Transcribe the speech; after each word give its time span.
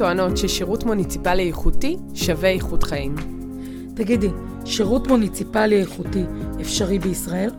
טוענות 0.00 0.36
ששירות 0.36 0.84
מוניציפלי 0.84 1.48
איכותי 1.48 1.96
שווה 2.14 2.50
איכות 2.50 2.82
חיים. 2.82 3.14
תגידי, 3.94 4.28
שירות 4.64 5.06
מוניציפלי 5.06 5.80
איכותי 5.80 6.24
אפשרי 6.60 6.98
בישראל? 6.98 7.50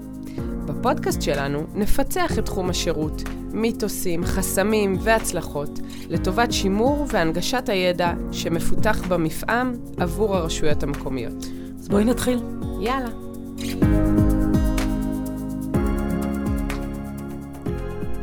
בפודקאסט 0.65 1.21
שלנו 1.21 1.65
נפצח 1.73 2.39
את 2.39 2.45
תחום 2.45 2.69
השירות, 2.69 3.21
מיתוסים, 3.53 4.25
חסמים 4.25 4.97
והצלחות, 5.01 5.79
לטובת 6.09 6.51
שימור 6.51 7.05
והנגשת 7.09 7.69
הידע 7.69 8.13
שמפותח 8.31 9.01
במפעם 9.07 9.73
עבור 9.97 10.35
הרשויות 10.35 10.83
המקומיות. 10.83 11.45
אז 11.79 11.87
בואי 11.87 12.03
נתחיל. 12.03 12.39
יאללה. 12.81 13.09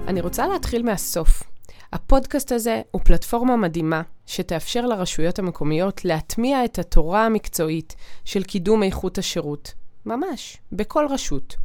אני 0.09 0.21
רוצה 0.21 0.47
להתחיל 0.47 0.83
מהסוף. 0.83 1.58
הפודקאסט 1.92 2.52
הזה 2.52 2.83
הוא 2.91 3.01
פלטפורמה 3.05 3.56
מדהימה 3.56 4.02
שתאפשר 4.27 4.87
לרשויות 4.87 5.38
המקומיות 5.38 6.05
להטמיע 6.05 6.64
את 6.64 6.78
התורה 6.78 7.27
המקצועית 7.27 7.97
של 8.24 8.42
קידום 8.42 8.83
איכות 8.83 9.19
השירות. 9.19 9.74
ממש, 10.06 10.56
בכל 10.73 11.06
רשות. 11.11 11.56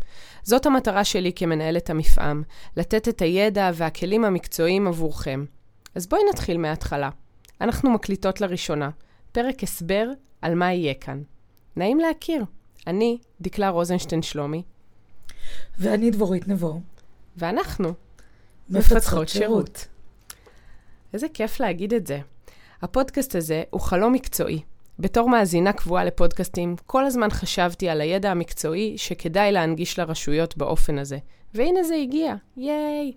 זאת 0.44 0.66
המטרה 0.66 1.04
שלי 1.04 1.32
כמנהלת 1.36 1.90
המפעם, 1.90 2.44
לתת 2.78 3.08
את 3.08 3.22
הידע 3.22 3.72
והכלים 3.74 4.26
המקצועיים 4.26 4.88
עבורכם. 4.88 5.46
אז 5.96 6.08
בואי 6.08 6.22
נתחיל 6.30 6.58
מההתחלה. 6.58 7.10
אנחנו 7.62 7.92
מקליטות 7.92 8.42
לראשונה, 8.42 8.90
פרק 9.32 9.64
הסבר 9.64 10.08
על 10.42 10.56
מה 10.56 10.74
יהיה 10.74 10.94
כאן. 10.94 11.22
נעים 11.76 12.00
להכיר. 12.00 12.46
אני 12.88 13.18
דקלה 13.42 13.70
רוזנשטיין 13.70 14.22
שלומי. 14.22 14.64
ואני 15.80 16.12
דבורית 16.12 16.48
נבו. 16.48 16.80
ואנחנו 17.38 17.94
מפצחות 18.70 19.30
שירות. 19.30 19.88
איזה 21.14 21.28
כיף 21.34 21.60
להגיד 21.60 21.94
את 21.94 22.08
זה. 22.08 22.20
הפודקאסט 22.82 23.36
הזה 23.36 23.64
הוא 23.70 23.82
חלום 23.82 24.14
מקצועי. 24.14 24.62
בתור 25.00 25.30
מאזינה 25.30 25.74
קבועה 25.74 26.06
לפודקאסטים, 26.06 26.76
כל 26.86 27.06
הזמן 27.06 27.30
חשבתי 27.30 27.90
על 27.90 28.02
הידע 28.02 28.32
המקצועי 28.32 28.98
שכדאי 28.98 29.52
להנגיש 29.52 30.00
לרשויות 30.00 30.58
באופן 30.58 30.98
הזה. 30.98 31.18
והנה 31.54 31.84
זה 31.84 31.96
הגיע, 31.96 32.36
ייי! 32.58 33.12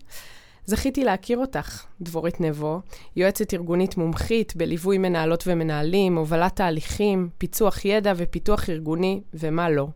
זכיתי 0.66 1.04
להכיר 1.04 1.38
אותך, 1.38 1.84
דבורית 2.00 2.40
נבו, 2.40 2.80
יועצת 3.16 3.54
ארגונית 3.54 3.96
מומחית 3.96 4.56
בליווי 4.56 4.98
מנהלות 4.98 5.44
ומנהלים, 5.46 6.16
הובלת 6.18 6.56
תהליכים, 6.56 7.28
פיצוח 7.38 7.84
ידע 7.84 8.12
ופיתוח 8.16 8.70
ארגוני, 8.70 9.20
ומה 9.34 9.70
לא. 9.70 9.86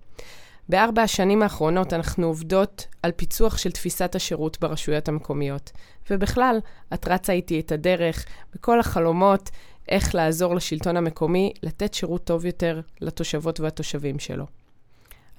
בארבע 0.70 1.02
השנים 1.02 1.42
האחרונות 1.42 1.92
אנחנו 1.92 2.26
עובדות 2.26 2.86
על 3.02 3.12
פיצוח 3.12 3.58
של 3.58 3.70
תפיסת 3.70 4.14
השירות 4.14 4.60
ברשויות 4.60 5.08
המקומיות. 5.08 5.70
ובכלל, 6.10 6.58
את 6.94 7.08
רצה 7.08 7.32
איתי 7.32 7.60
את 7.60 7.72
הדרך 7.72 8.26
בכל 8.54 8.80
החלומות 8.80 9.50
איך 9.88 10.14
לעזור 10.14 10.54
לשלטון 10.54 10.96
המקומי 10.96 11.52
לתת 11.62 11.94
שירות 11.94 12.24
טוב 12.24 12.46
יותר 12.46 12.80
לתושבות 13.00 13.60
והתושבים 13.60 14.18
שלו. 14.18 14.46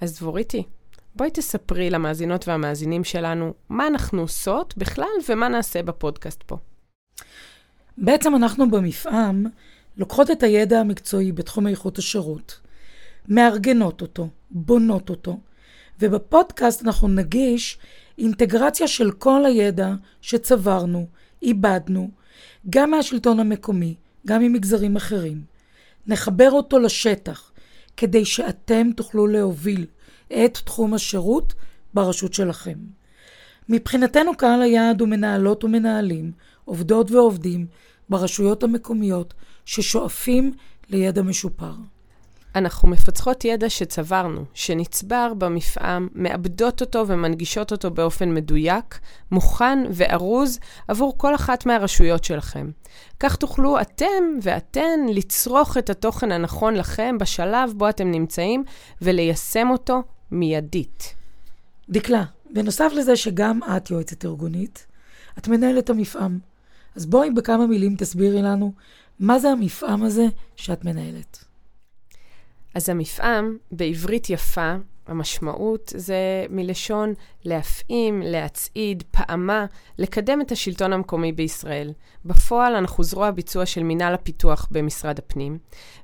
אז 0.00 0.16
דבוריתי, 0.16 0.62
בואי 1.16 1.30
תספרי 1.30 1.90
למאזינות 1.90 2.48
והמאזינים 2.48 3.04
שלנו 3.04 3.54
מה 3.68 3.86
אנחנו 3.86 4.20
עושות 4.20 4.74
בכלל 4.76 5.12
ומה 5.28 5.48
נעשה 5.48 5.82
בפודקאסט 5.82 6.42
פה. 6.42 6.56
בעצם 7.98 8.34
אנחנו 8.34 8.70
במפעם 8.70 9.46
לוקחות 9.96 10.30
את 10.30 10.42
הידע 10.42 10.80
המקצועי 10.80 11.32
בתחום 11.32 11.66
איכות 11.66 11.98
השירות, 11.98 12.60
מארגנות 13.28 14.00
אותו, 14.00 14.28
בונות 14.50 15.10
אותו, 15.10 15.40
ובפודקאסט 16.00 16.82
אנחנו 16.82 17.08
נגיש 17.08 17.78
אינטגרציה 18.18 18.88
של 18.88 19.10
כל 19.10 19.44
הידע 19.44 19.94
שצברנו, 20.20 21.06
איבדנו, 21.42 22.10
גם 22.70 22.90
מהשלטון 22.90 23.40
המקומי, 23.40 23.94
גם 24.26 24.42
ממגזרים 24.42 24.96
אחרים. 24.96 25.42
נחבר 26.06 26.50
אותו 26.50 26.78
לשטח, 26.78 27.52
כדי 27.96 28.24
שאתם 28.24 28.90
תוכלו 28.96 29.26
להוביל 29.26 29.86
את 30.32 30.58
תחום 30.64 30.94
השירות 30.94 31.54
ברשות 31.94 32.34
שלכם. 32.34 32.78
מבחינתנו 33.68 34.36
קהל 34.36 34.62
היעד 34.62 35.00
הוא 35.00 35.08
מנהלות 35.08 35.64
ומנהלים, 35.64 36.32
עובדות 36.64 37.10
ועובדים 37.10 37.66
ברשויות 38.08 38.62
המקומיות 38.62 39.34
ששואפים 39.64 40.52
לידע 40.90 41.22
משופר. 41.22 41.72
אנחנו 42.54 42.88
מפצחות 42.88 43.44
ידע 43.44 43.70
שצברנו, 43.70 44.44
שנצבר 44.54 45.32
במפעם, 45.38 46.08
מאבדות 46.14 46.80
אותו 46.80 47.04
ומנגישות 47.08 47.72
אותו 47.72 47.90
באופן 47.90 48.34
מדויק, 48.34 48.98
מוכן 49.30 49.78
וארוז 49.90 50.58
עבור 50.88 51.18
כל 51.18 51.34
אחת 51.34 51.66
מהרשויות 51.66 52.24
שלכם. 52.24 52.70
כך 53.20 53.36
תוכלו 53.36 53.80
אתם 53.80 54.24
ואתן 54.42 55.00
לצרוך 55.08 55.78
את 55.78 55.90
התוכן 55.90 56.32
הנכון 56.32 56.74
לכם 56.74 57.18
בשלב 57.20 57.72
בו 57.76 57.88
אתם 57.88 58.10
נמצאים 58.10 58.64
וליישם 59.02 59.68
אותו 59.70 60.02
מיידית. 60.30 61.14
דקלה, 61.88 62.24
בנוסף 62.50 62.92
לזה 62.94 63.16
שגם 63.16 63.60
את 63.76 63.90
יועצת 63.90 64.24
ארגונית, 64.24 64.86
את 65.38 65.48
מנהלת 65.48 65.90
המפעם. 65.90 66.38
אז 66.96 67.06
בואי 67.06 67.30
בכמה 67.30 67.66
מילים 67.66 67.96
תסבירי 67.96 68.42
לנו 68.42 68.72
מה 69.20 69.38
זה 69.38 69.50
המפעם 69.50 70.02
הזה 70.02 70.26
שאת 70.56 70.84
מנהלת. 70.84 71.51
אז 72.74 72.88
המפעם, 72.88 73.56
בעברית 73.70 74.30
יפה, 74.30 74.74
המשמעות 75.06 75.92
זה 75.96 76.46
מלשון 76.50 77.14
להפעים, 77.44 78.22
להצעיד, 78.24 79.02
פעמה, 79.10 79.66
לקדם 79.98 80.40
את 80.40 80.52
השלטון 80.52 80.92
המקומי 80.92 81.32
בישראל. 81.32 81.92
בפועל 82.24 82.74
אנחנו 82.74 83.04
זרוע 83.04 83.30
ביצוע 83.30 83.66
של 83.66 83.82
מינהל 83.82 84.14
הפיתוח 84.14 84.68
במשרד 84.70 85.18
הפנים, 85.18 85.58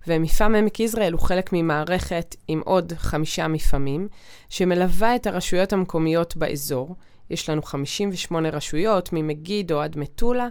ומפעם 0.07 0.55
עמק 0.55 0.81
יזרעאל 0.81 1.13
הוא 1.13 1.21
חלק 1.21 1.51
ממערכת 1.53 2.37
עם 2.49 2.61
עוד 2.65 2.93
חמישה 2.97 3.49
מפעמים, 3.49 4.09
שמלווה 4.49 5.17
את 5.17 5.27
הרשויות 5.27 5.73
המקומיות 5.73 6.37
באזור. 6.37 6.97
יש 7.31 7.51
לנו 7.51 7.63
58 7.63 8.49
רשויות, 8.49 9.13
ממגידו 9.13 9.81
עד 9.81 9.99
מטולה, 9.99 10.49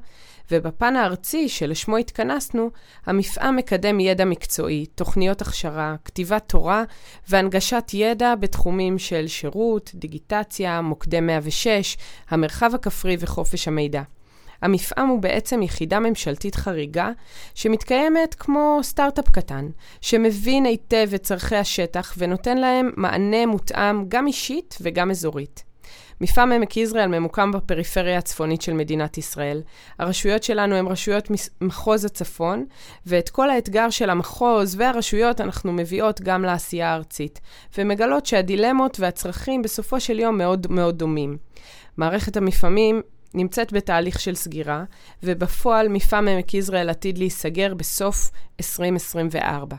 ובפן 0.52 0.96
הארצי 0.96 1.50
שלשמו 1.50 1.98
התכנסנו, 1.98 2.72
המפעם 3.06 3.56
מקדם 3.56 4.00
ידע 4.00 4.26
מקצועי, 4.26 4.86
תוכניות 4.86 5.42
הכשרה, 5.42 5.96
כתיבת 6.06 6.44
תורה 6.48 6.84
והנגשת 7.30 7.92
ידע 7.94 8.36
בתחומים 8.36 9.00
של 9.00 9.28
שירות, 9.28 9.92
דיגיטציה, 9.96 10.82
מוקדי 10.82 11.20
106, 11.20 11.98
המרחב 12.30 12.72
הכפרי 12.76 13.18
וחופש 13.20 13.68
המידע. 13.68 14.02
המפעם 14.62 15.08
הוא 15.08 15.20
בעצם 15.20 15.62
יחידה 15.62 16.00
ממשלתית 16.00 16.56
חריגה 16.56 17.12
שמתקיימת 17.56 18.36
כמו 18.36 18.80
סטארט-אפ 18.84 19.30
קטן, 19.30 19.68
שמבין 20.02 20.66
היטב 20.66 21.10
את 21.16 21.24
צורכי 21.24 21.56
השטח 21.56 22.14
ונותן 22.18 22.58
להם 22.58 22.90
מענה 22.96 23.46
מותאם 23.46 24.06
גם 24.08 24.28
אישית 24.28 24.78
וגם 24.82 25.12
אזורית. 25.12 25.67
מפעם 26.22 26.52
עמק 26.52 26.78
יזרעאל 26.78 27.08
ממוקם 27.08 27.52
בפריפריה 27.52 28.18
הצפונית 28.18 28.62
של 28.62 28.74
מדינת 28.74 29.18
ישראל. 29.18 29.62
הרשויות 30.00 30.44
שלנו 30.44 30.76
הן 30.76 30.88
רשויות 30.88 31.32
מחוז 31.62 32.06
הצפון, 32.06 32.66
ואת 33.06 33.30
כל 33.30 33.50
האתגר 33.50 33.90
של 33.90 34.10
המחוז 34.10 34.76
והרשויות 34.80 35.42
אנחנו 35.42 35.74
מביאות 35.74 36.22
גם 36.22 36.44
לעשייה 36.44 36.92
הארצית, 36.92 37.40
ומגלות 37.78 38.26
שהדילמות 38.26 39.00
והצרכים 39.00 39.62
בסופו 39.62 40.00
של 40.00 40.20
יום 40.20 40.38
מאוד 40.38 40.68
מאוד 40.70 40.98
דומים. 40.98 41.38
מערכת 41.98 42.38
המפעמים 42.38 43.02
נמצאת 43.34 43.74
בתהליך 43.74 44.20
של 44.20 44.36
סגירה, 44.36 44.84
ובפועל 45.24 45.88
מפעם 45.88 46.28
עמק 46.28 46.54
יזרעאל 46.54 46.90
עתיד 46.90 47.18
להיסגר 47.18 47.74
בסוף 47.74 48.32
2024. 48.60 49.76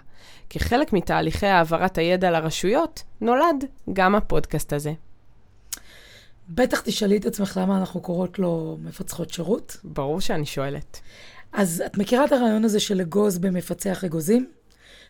כחלק 0.50 0.92
מתהליכי 0.92 1.46
העברת 1.46 1.98
הידע 1.98 2.30
לרשויות, 2.30 3.02
נולד 3.20 3.64
גם 3.92 4.14
הפודקאסט 4.14 4.72
הזה. 4.72 4.92
בטח 6.48 6.80
תשאלי 6.80 7.16
את 7.16 7.26
עצמך 7.26 7.60
למה 7.62 7.78
אנחנו 7.78 8.00
קוראות 8.00 8.38
לו 8.38 8.78
מפצחות 8.82 9.30
שירות. 9.30 9.76
ברור 9.84 10.20
שאני 10.20 10.46
שואלת. 10.46 11.00
אז 11.52 11.82
את 11.86 11.98
מכירה 11.98 12.24
את 12.24 12.32
הרעיון 12.32 12.64
הזה 12.64 12.80
של 12.80 13.00
אגוז 13.00 13.38
במפצח 13.38 14.04
אגוזים? 14.04 14.46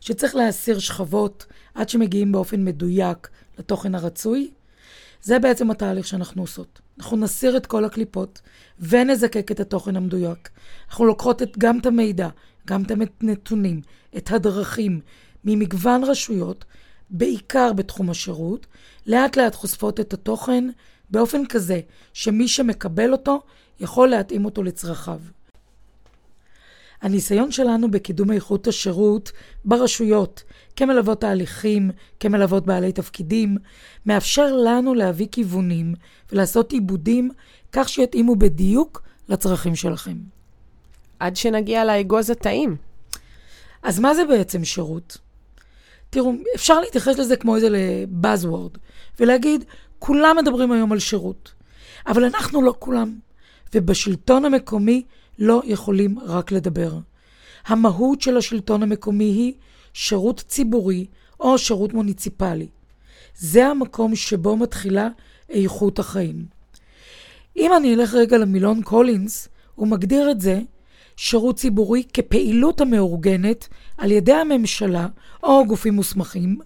שצריך 0.01 0.35
להסיר 0.35 0.79
שכבות 0.79 1.47
עד 1.75 1.89
שמגיעים 1.89 2.33
באופן 2.33 2.65
מדויק 2.65 3.29
לתוכן 3.59 3.95
הרצוי? 3.95 4.51
זה 5.23 5.39
בעצם 5.39 5.71
התהליך 5.71 6.07
שאנחנו 6.07 6.43
עושות. 6.43 6.81
אנחנו 6.99 7.17
נסיר 7.17 7.57
את 7.57 7.67
כל 7.67 7.85
הקליפות 7.85 8.41
ונזקק 8.81 9.53
את 9.53 9.61
התוכן 9.61 9.97
המדויק. 9.97 10.49
אנחנו 10.91 11.05
לוקחות 11.05 11.43
את, 11.43 11.59
גם 11.59 11.79
את 11.79 11.87
המידע, 11.87 12.29
גם 12.67 12.83
את 12.83 12.93
הנתונים, 13.21 13.81
את 14.17 14.31
הדרכים 14.31 15.01
ממגוון 15.45 16.05
רשויות, 16.05 16.65
בעיקר 17.11 17.73
בתחום 17.73 18.11
השירות, 18.11 18.67
לאט 19.07 19.37
לאט 19.37 19.55
חושפות 19.55 20.01
את 20.01 20.15
התוכן 20.15 20.69
באופן 21.11 21.47
כזה 21.47 21.81
שמי 22.13 22.49
שמקבל 22.49 23.13
אותו 23.13 23.41
יכול 23.81 24.09
להתאים 24.09 24.45
אותו 24.45 24.63
לצרכיו. 24.63 25.21
הניסיון 27.03 27.53
שלנו 27.53 27.91
בקידום 27.91 28.33
איכות 28.33 28.67
השירות 28.67 29.33
ברשויות, 29.65 30.43
כמלוות 30.77 31.21
תהליכים, 31.21 31.91
כמלוות 32.21 32.67
בעלי 32.67 32.93
תפקידים, 32.93 33.57
מאפשר 34.07 34.57
לנו 34.57 34.95
להביא 34.95 35.27
כיוונים 35.33 35.95
ולעשות 36.33 36.73
עיבודים 36.73 37.31
כך 37.73 37.89
שיתאימו 37.89 38.37
בדיוק 38.37 39.03
לצרכים 39.29 39.77
שלכם. 39.77 40.17
עד 41.19 41.37
שנגיע 41.37 41.85
לאגוז 41.85 42.31
הטעים. 42.31 42.77
אז 43.83 43.99
מה 43.99 44.15
זה 44.15 44.25
בעצם 44.25 44.65
שירות? 44.65 45.19
תראו, 46.11 46.33
אפשר 46.55 46.81
להתייחס 46.81 47.19
לזה 47.19 47.37
כמו 47.37 47.57
איזה 47.57 47.69
לבאזוורד, 47.71 48.71
ולהגיד, 49.21 49.65
כולם 49.99 50.37
מדברים 50.41 50.73
היום 50.73 50.93
על 50.93 50.99
שירות, 50.99 51.53
אבל 52.07 52.25
אנחנו 52.25 52.63
לא 52.63 52.75
כולם, 52.79 53.19
ובשלטון 53.75 54.45
המקומי 54.45 55.03
לא 55.39 55.63
יכולים 55.65 56.19
רק 56.19 56.53
לדבר. 56.53 56.99
המהות 57.67 58.21
של 58.21 58.37
השלטון 58.37 58.83
המקומי 58.83 59.25
היא 59.25 59.53
שירות 59.93 60.45
ציבורי 60.49 61.07
או 61.41 61.59
שירות 61.59 61.93
מוניציפלי. 61.95 62.69
זה 63.39 63.67
המקום 63.67 64.17
שבו 64.17 64.57
מתחילה 64.57 65.09
איכות 65.51 65.99
החיים. 65.99 66.47
אם 67.57 67.71
אני 67.77 67.95
אלך 67.95 68.15
רגע 68.15 68.39
למילון 68.39 68.83
קולינס, 68.83 69.49
הוא 69.75 69.89
מגדיר 69.89 70.31
את 70.31 70.41
זה 70.41 70.61
שירות 71.17 71.57
ציבורי 71.57 72.03
כפעילות 72.13 72.81
המאורגנת 72.81 73.69
על 73.99 74.11
ידי 74.11 74.33
הממשלה 74.33 75.07
או 75.43 75.67
גופים 75.67 75.95
מוסמכים 75.95 76.59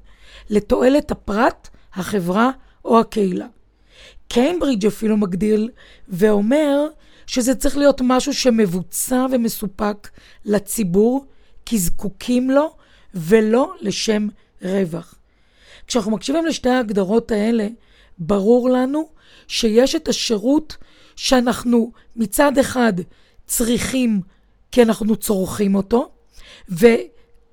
לתועלת 0.51 1.11
הפרט, 1.11 1.69
החברה 1.95 2.51
או 2.85 3.01
הקהילה. 3.01 3.47
קיימברידג' 4.29 4.87
אפילו 4.87 5.17
מגדיר 5.17 5.69
ואומר 6.09 6.87
שזה 7.27 7.55
צריך 7.55 7.77
להיות 7.77 8.01
משהו 8.05 8.35
שמבוצע 8.35 9.27
ומסופק 9.31 10.11
לציבור 10.45 11.27
כי 11.67 11.79
זקוקים 11.79 12.51
לו 12.51 12.75
ולא 13.15 13.75
לשם 13.81 14.29
רווח. 14.63 15.15
כשאנחנו 15.87 16.11
מקשיבים 16.11 16.47
לשתי 16.47 16.69
ההגדרות 16.69 17.31
האלה, 17.31 17.69
ברור 18.19 18.71
לנו 18.71 19.09
שיש 19.49 19.95
את 19.95 20.09
השירות 20.09 20.77
שאנחנו 21.17 21.93
מצד 22.17 22.59
אחד 22.59 22.93
צריכים 23.47 24.21
כי 24.73 24.83
אנחנו 24.83 25.17
צורכים 25.17 25.75
אותו, 25.75 26.11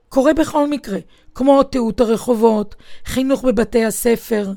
וקורה 0.09 0.33
בכל 0.33 0.67
מקרה, 0.67 0.99
כמו 1.35 1.63
תיעוט 1.63 2.01
הרחובות, 2.01 2.75
חינוך 3.05 3.45
בבתי 3.45 3.85
הספר. 3.85 4.51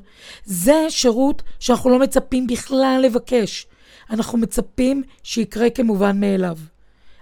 זה 0.45 0.87
שירות 0.89 1.43
שאנחנו 1.59 1.91
לא 1.91 1.99
מצפים 1.99 2.47
בכלל 2.47 3.01
לבקש. 3.05 3.67
אנחנו 4.11 4.39
מצפים 4.39 5.03
שיקרה 5.23 5.71
כמובן 5.71 6.21
מאליו. 6.21 6.59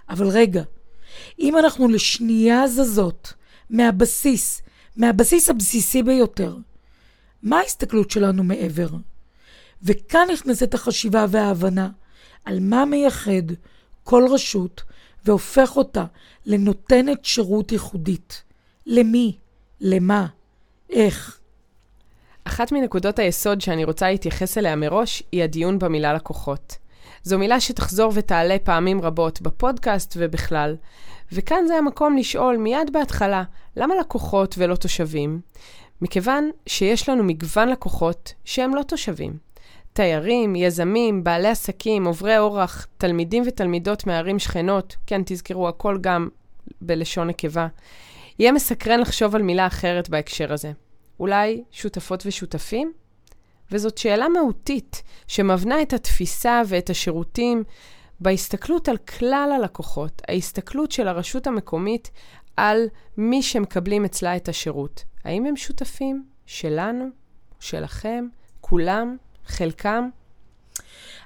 אבל 0.09 0.27
רגע, 0.27 0.63
אם 1.39 1.57
אנחנו 1.57 1.87
לשנייה 1.87 2.67
זזות 2.67 3.33
מהבסיס, 3.69 4.61
מהבסיס 4.95 5.49
הבסיסי 5.49 6.03
ביותר, 6.03 6.55
מה 7.43 7.59
ההסתכלות 7.59 8.11
שלנו 8.11 8.43
מעבר? 8.43 8.89
וכאן 9.83 10.27
נכנסת 10.33 10.73
החשיבה 10.73 11.25
וההבנה 11.29 11.89
על 12.45 12.59
מה 12.59 12.85
מייחד 12.85 13.53
כל 14.03 14.27
רשות 14.29 14.83
והופך 15.25 15.77
אותה 15.77 16.05
לנותנת 16.45 17.25
שירות 17.25 17.71
ייחודית. 17.71 18.43
למי? 18.85 19.37
למה? 19.79 20.27
איך? 20.89 21.39
אחת 22.43 22.71
מנקודות 22.71 23.19
היסוד 23.19 23.61
שאני 23.61 23.83
רוצה 23.83 24.11
להתייחס 24.11 24.57
אליה 24.57 24.75
מראש 24.75 25.23
היא 25.31 25.43
הדיון 25.43 25.79
במילה 25.79 26.13
לקוחות. 26.13 26.77
זו 27.23 27.39
מילה 27.39 27.59
שתחזור 27.59 28.11
ותעלה 28.15 28.57
פעמים 28.63 29.01
רבות 29.01 29.41
בפודקאסט 29.41 30.13
ובכלל, 30.17 30.75
וכאן 31.31 31.63
זה 31.67 31.75
המקום 31.77 32.17
לשאול 32.17 32.57
מיד 32.57 32.93
בהתחלה, 32.93 33.43
למה 33.77 33.95
לקוחות 33.99 34.55
ולא 34.57 34.75
תושבים? 34.75 35.41
מכיוון 36.01 36.49
שיש 36.67 37.09
לנו 37.09 37.23
מגוון 37.23 37.69
לקוחות 37.69 38.33
שהם 38.45 38.75
לא 38.75 38.83
תושבים. 38.83 39.50
תיירים, 39.93 40.55
יזמים, 40.55 41.23
בעלי 41.23 41.47
עסקים, 41.47 42.05
עוברי 42.05 42.37
אורח, 42.37 42.87
תלמידים 42.97 43.43
ותלמידות 43.47 44.07
מערים 44.07 44.39
שכנות, 44.39 44.95
כן, 45.07 45.21
תזכרו, 45.25 45.67
הכל 45.67 45.97
גם 46.01 46.29
בלשון 46.81 47.27
נקבה. 47.27 47.67
יהיה 48.39 48.51
מסקרן 48.51 48.99
לחשוב 48.99 49.35
על 49.35 49.41
מילה 49.41 49.67
אחרת 49.67 50.09
בהקשר 50.09 50.53
הזה. 50.53 50.71
אולי 51.19 51.63
שותפות 51.71 52.23
ושותפים? 52.25 52.91
וזאת 53.71 53.97
שאלה 53.97 54.29
מהותית 54.29 55.03
שמבנה 55.27 55.81
את 55.81 55.93
התפיסה 55.93 56.61
ואת 56.67 56.89
השירותים 56.89 57.63
בהסתכלות 58.19 58.89
על 58.89 58.97
כלל 58.97 59.51
הלקוחות, 59.55 60.21
ההסתכלות 60.27 60.91
של 60.91 61.07
הרשות 61.07 61.47
המקומית 61.47 62.11
על 62.57 62.87
מי 63.17 63.41
שמקבלים 63.41 64.05
אצלה 64.05 64.35
את 64.35 64.49
השירות. 64.49 65.03
האם 65.23 65.45
הם 65.45 65.55
שותפים? 65.55 66.25
שלנו? 66.45 67.05
שלכם? 67.59 68.27
כולם? 68.61 69.17
חלקם? 69.47 70.09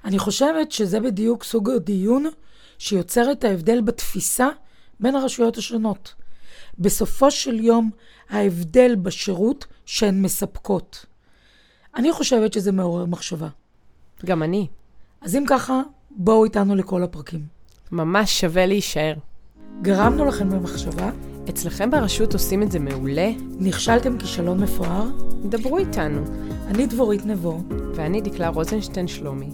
אני 0.05 0.19
חושבת 0.19 0.71
שזה 0.71 0.99
בדיוק 0.99 1.43
סוג 1.43 1.69
הדיון 1.69 2.25
שיוצר 2.77 3.31
את 3.31 3.43
ההבדל 3.43 3.81
בתפיסה 3.81 4.47
בין 4.99 5.15
הרשויות 5.15 5.57
השונות. 5.57 6.13
בסופו 6.79 7.31
של 7.31 7.59
יום, 7.59 7.89
ההבדל 8.29 8.95
בשירות 8.95 9.65
שהן 9.85 10.21
מספקות. 10.21 11.05
אני 11.95 12.11
חושבת 12.11 12.53
שזה 12.53 12.71
מעורר 12.71 13.05
מחשבה. 13.05 13.47
גם 14.25 14.43
אני. 14.43 14.67
אז 15.21 15.35
אם 15.35 15.43
ככה, 15.47 15.81
בואו 16.11 16.45
איתנו 16.45 16.75
לכל 16.75 17.03
הפרקים. 17.03 17.45
ממש 17.91 18.41
שווה 18.41 18.65
להישאר. 18.65 19.13
גרמנו 19.81 20.25
לכם 20.25 20.49
במחשבה? 20.49 21.11
אצלכם 21.49 21.91
ברשות 21.91 22.33
עושים 22.33 22.63
את 22.63 22.71
זה 22.71 22.79
מעולה? 22.79 23.31
נכשלתם 23.59 24.19
כישלון 24.19 24.63
מפואר? 24.63 25.05
דברו 25.49 25.77
איתנו. 25.77 26.23
אני 26.67 26.85
דבורית 26.85 27.25
נבו. 27.25 27.61
ואני 27.95 28.21
דקלה 28.21 28.47
רוזנשטיין 28.47 29.07
שלומי. 29.07 29.49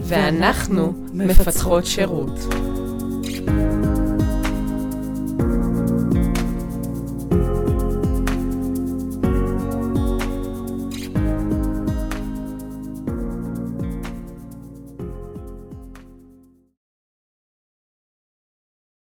ואנחנו 0.00 0.92
מפתחות 1.12 1.86
שירות. 1.86 2.38
שירות. 3.22 4.05